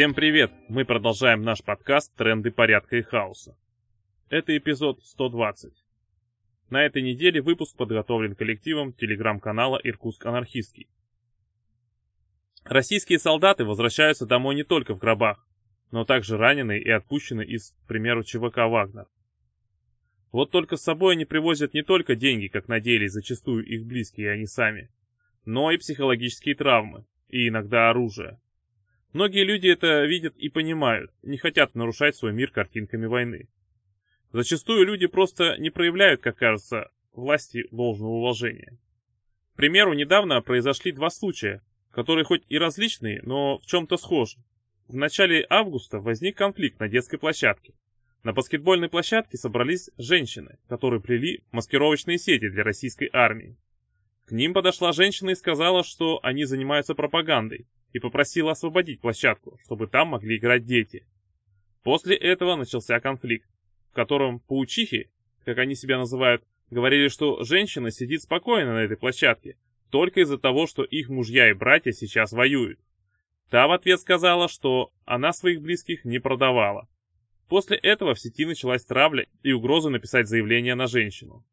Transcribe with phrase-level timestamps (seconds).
[0.00, 0.50] Всем привет!
[0.70, 3.54] Мы продолжаем наш подкаст «Тренды порядка и хаоса».
[4.30, 5.74] Это эпизод 120.
[6.70, 10.88] На этой неделе выпуск подготовлен коллективом телеграм-канала «Иркутск анархистский».
[12.64, 15.46] Российские солдаты возвращаются домой не только в гробах,
[15.90, 19.04] но также раненые и отпущены из, к примеру, ЧВК «Вагнер».
[20.32, 24.30] Вот только с собой они привозят не только деньги, как надеялись зачастую их близкие и
[24.30, 24.88] они сами,
[25.44, 28.40] но и психологические травмы, и иногда оружие.
[29.12, 33.48] Многие люди это видят и понимают, не хотят нарушать свой мир картинками войны.
[34.32, 38.78] Зачастую люди просто не проявляют, как кажется, власти должного уважения.
[39.54, 41.60] К примеру, недавно произошли два случая,
[41.90, 44.38] которые хоть и различные, но в чем-то схожи.
[44.86, 47.74] В начале августа возник конфликт на детской площадке.
[48.22, 53.56] На баскетбольной площадке собрались женщины, которые плели маскировочные сети для российской армии.
[54.26, 59.86] К ним подошла женщина и сказала, что они занимаются пропагандой, и попросила освободить площадку, чтобы
[59.86, 61.06] там могли играть дети.
[61.82, 63.48] После этого начался конфликт,
[63.90, 65.10] в котором паучихи,
[65.44, 69.56] как они себя называют, говорили, что женщина сидит спокойно на этой площадке,
[69.90, 72.78] только из-за того, что их мужья и братья сейчас воюют.
[73.50, 76.88] Та в ответ сказала, что она своих близких не продавала.
[77.48, 81.44] После этого в сети началась травля и угроза написать заявление на женщину.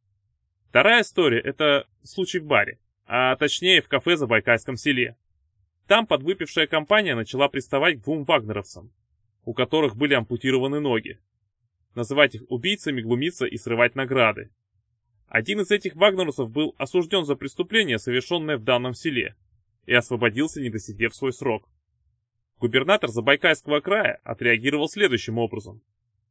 [0.70, 2.78] Вторая история– это случай в баре,
[3.08, 5.18] а точнее в кафе за Байкальском селе.
[5.88, 8.92] Там подвыпившая компания начала приставать к двум вагнеровцам,
[9.46, 11.20] у которых были ампутированы ноги.
[11.96, 14.52] Называть их убийцами, глумиться и срывать награды.
[15.28, 19.36] Один из этих вагнеровцев был осужден за преступление, совершенное в данном селе,
[19.86, 21.70] и освободился, не досидев свой срок.
[22.60, 25.82] Губернатор Забайкальского края отреагировал следующим образом.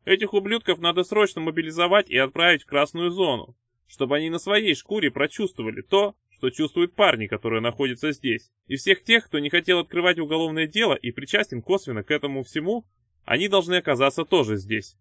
[0.04, 5.10] Этих ублюдков надо срочно мобилизовать и отправить в красную зону, чтобы они на своей шкуре
[5.10, 8.50] прочувствовали то, что чувствуют парни, которые находятся здесь.
[8.66, 12.84] И всех тех, кто не хотел открывать уголовное дело и причастен косвенно к этому всему,
[13.24, 14.96] они должны оказаться тоже здесь.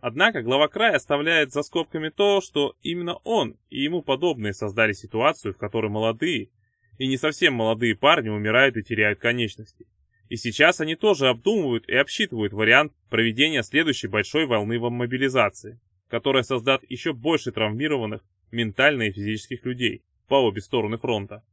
[0.00, 5.54] Однако глава края оставляет за скобками то, что именно он и ему подобные создали ситуацию,
[5.54, 6.50] в которой молодые
[6.98, 9.86] и не совсем молодые парни умирают и теряют конечности.
[10.28, 15.78] И сейчас они тоже обдумывают и обсчитывают вариант проведения следующей большой волны мобилизации,
[16.08, 20.02] которая создаст еще больше травмированных ментально и физических людей
[20.32, 21.44] по обе стороны фронта.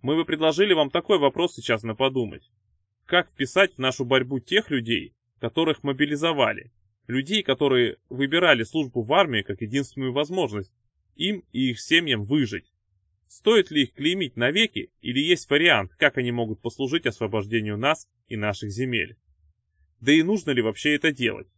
[0.00, 2.50] Мы бы предложили вам такой вопрос сейчас на подумать.
[3.04, 6.72] Как вписать в нашу борьбу тех людей, которых мобилизовали,
[7.06, 10.72] людей, которые выбирали службу в армии как единственную возможность
[11.16, 12.72] им и их семьям выжить?
[13.28, 18.38] Стоит ли их клеймить навеки или есть вариант, как они могут послужить освобождению нас и
[18.38, 19.18] наших земель?
[20.00, 21.48] Да и нужно ли вообще это делать?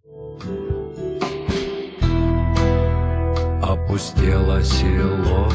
[3.63, 5.49] Опустело село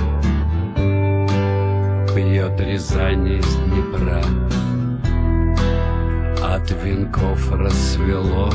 [2.20, 4.22] Пьет Рязань из Днепра.
[6.44, 8.50] От венков рассвело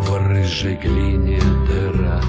[0.00, 1.38] В рыжей глине
[1.68, 2.22] дыра.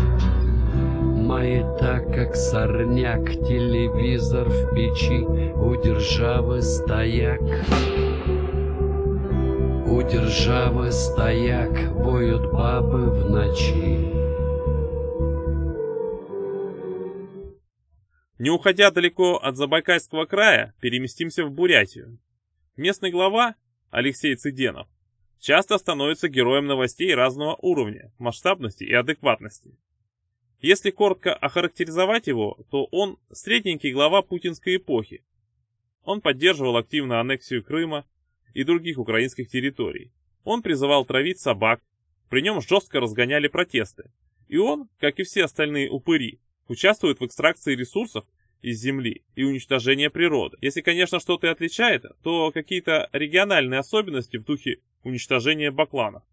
[1.15, 5.21] Мои так как сорняк Телевизор в печи
[5.55, 7.39] У державы стояк.
[9.85, 14.20] У державы стояк Воют бабы в ночи
[18.41, 22.18] Не уходя далеко от Забайкальского края, переместимся в Бурятию.
[22.75, 23.53] Местный глава,
[23.91, 24.88] Алексей Цыденов,
[25.40, 29.78] часто становится героем новостей разного уровня, масштабности и адекватности.
[30.59, 35.23] Если коротко охарактеризовать его, то он средненький глава путинской эпохи.
[36.03, 38.08] Он поддерживал активно аннексию Крыма
[38.56, 40.12] и других украинских территорий.
[40.46, 41.79] Он призывал травить собак,
[42.28, 44.09] при нем жестко разгоняли протесты.
[44.47, 46.40] И он, как и все остальные упыри,
[46.71, 48.23] участвует в экстракции ресурсов
[48.61, 50.57] из земли и уничтожении природы.
[50.61, 56.23] Если, конечно, что-то и отличает, то какие-то региональные особенности в духе уничтожения бакланов.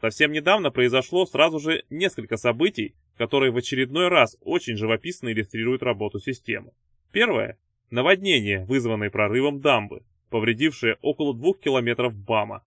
[0.00, 6.18] Совсем недавно произошло сразу же несколько событий, которые в очередной раз очень живописно иллюстрируют работу
[6.18, 6.72] системы.
[7.10, 7.56] Первое–
[7.90, 12.64] наводнение, вызванное прорывом дамбы, повредившее около двух километров БАМа,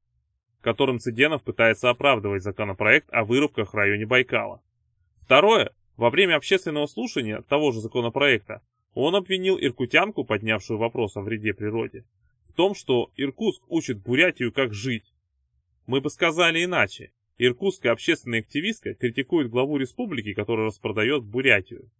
[0.62, 4.64] которым Цыденов пытается оправдывать законопроект о вырубках в районе Байкала.
[5.18, 8.62] Второе во время общественного слушания того же законопроекта
[8.94, 12.06] он обвинил иркутянку, поднявшую вопрос о вреде природе,
[12.48, 15.14] в том, что Иркутск учит Бурятию, как жить.
[15.86, 17.12] Мы бы сказали иначе.
[17.38, 21.92] Иркутская общественная активистка критикует главу республики, который распродает Бурятию.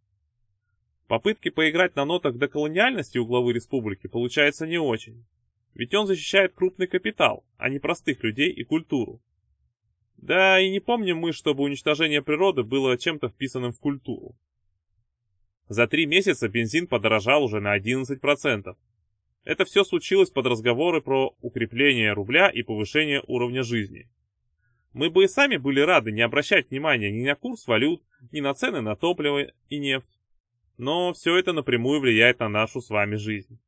[1.08, 5.26] Попытки поиграть на нотах доколониальности у главы республики получается не очень.
[5.74, 9.22] Ведь он защищает крупный капитал, а не простых людей и культуру.
[10.18, 14.36] Да и не помним мы, чтобы уничтожение природы было чем-то вписанным в культуру.
[15.70, 18.76] За три месяца бензин подорожал уже на 11%.
[19.44, 24.10] Это все случилось под разговоры про укрепление рубля и повышение уровня жизни.
[24.94, 28.54] Мы бы и сами были рады не обращать внимания ни на курс валют, ни на
[28.54, 30.10] цены на топливо и нефть.
[30.78, 33.60] Но все это напрямую влияет на нашу с вами жизнь.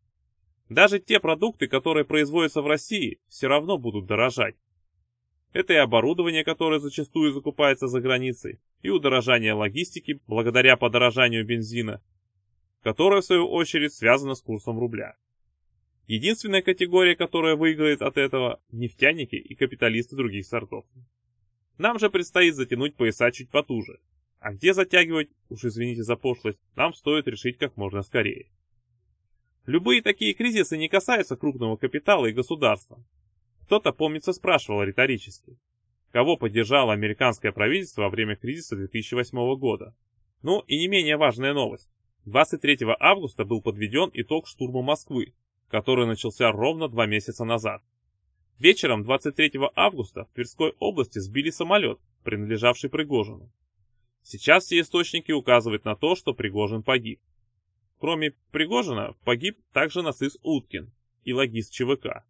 [0.69, 4.55] Даже те продукты, которые производятся в России, все равно будут дорожать.
[5.51, 12.01] Это и оборудование, которое зачастую закупается за границей, и удорожание логистики благодаря подорожанию бензина,
[12.83, 15.15] которое в свою очередь связано с курсом рубля.
[16.07, 20.85] Единственная категория, которая выиграет от этого– нефтяники и капиталисты других сортов.
[21.77, 23.99] Нам же предстоит затянуть пояса чуть потуже.
[24.39, 28.49] А где затягивать, уж извините за пошлость, нам стоит решить как можно скорее.
[29.65, 33.03] Любые такие кризисы не касаются крупного капитала и государства.
[33.69, 35.55] Кто-то, помнится, спрашивал риторически,
[36.11, 39.95] кого поддержало американское правительство во время кризиса 2008 года.
[40.41, 41.87] Ну и не менее важная новость.
[42.25, 45.35] 23 августа был подведен итог штурма Москвы,
[45.67, 47.83] который начался ровно два месяца назад.
[48.57, 53.51] Вечером 23 августа в Тверской области сбили самолет, принадлежавший Пригожину.
[54.23, 57.21] Сейчас все источники указывают на то, что Пригожин погиб.
[57.99, 60.91] Кроме Пригожина, погиб также нацист Уткин
[61.23, 62.25] и логист ЧВК.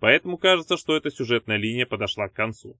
[0.00, 2.78] Поэтому кажется, что эта сюжетная линия подошла к концу.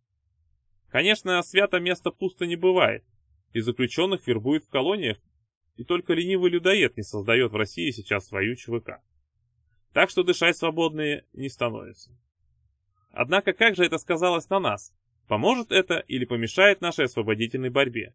[0.89, 3.05] Конечно, свято место пусто не бывает,
[3.53, 5.19] и заключенных вербуют в колониях,
[5.77, 9.01] и только ленивый людоед не создает в России сейчас свою ЧВК.
[9.93, 12.17] Так что дышать свободные не становится.
[13.11, 14.95] Однако как же это сказалось на нас?
[15.27, 18.15] Поможет это или помешает нашей освободительной борьбе?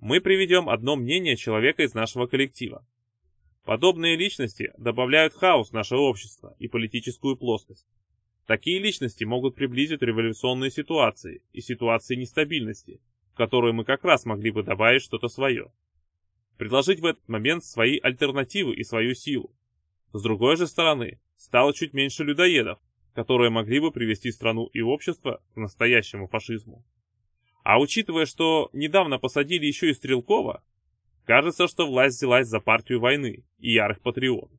[0.00, 2.86] Мы приведем одно мнение человека из нашего коллектива.
[3.64, 7.86] Подобные личности добавляют хаос в наше общество и политическую плоскость.
[8.46, 13.00] Такие личности могут приблизить революционные ситуации и ситуации нестабильности,
[13.32, 15.72] в которые мы как раз могли бы добавить что-то свое.
[16.58, 19.54] Предложить в этот момент свои альтернативы и свою силу.
[20.12, 22.78] С другой же стороны, стало чуть меньше людоедов,
[23.14, 26.84] которые могли бы привести страну и общество к настоящему фашизму.
[27.64, 30.62] А учитывая, что недавно посадили еще и Стрелкова,
[31.24, 34.58] кажется, что власть взялась за партию войны и ярых патриотов.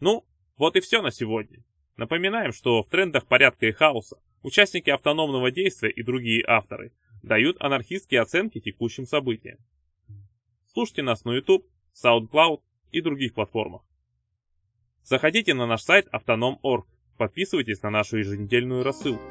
[0.00, 0.26] Ну,
[0.58, 1.64] вот и все на сегодня.
[2.00, 8.22] Напоминаем, что в трендах порядка и хаоса участники автономного действия и другие авторы дают анархистские
[8.22, 9.58] оценки текущим событиям.
[10.72, 11.66] Слушайте нас на YouTube,
[12.02, 13.82] SoundCloud и других платформах.
[15.02, 16.86] Заходите на наш сайт autonom.org,
[17.18, 19.22] подписывайтесь на нашу еженедельную рассылку.